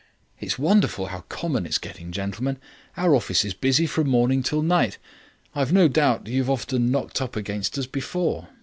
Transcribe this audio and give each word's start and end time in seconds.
"It's 0.39 0.57
wonderful 0.57 1.05
how 1.09 1.19
common 1.29 1.67
it's 1.67 1.77
getting, 1.77 2.11
gentlemen. 2.11 2.57
Our 2.97 3.13
office 3.15 3.45
is 3.45 3.53
busy 3.53 3.85
from 3.85 4.09
morning 4.09 4.41
till 4.41 4.63
night. 4.63 4.97
I've 5.53 5.71
no 5.73 5.87
doubt 5.87 6.25
you've 6.25 6.49
often 6.49 6.89
knocked 6.89 7.21
up 7.21 7.35
against 7.35 7.77
us 7.77 7.85
before. 7.85 8.47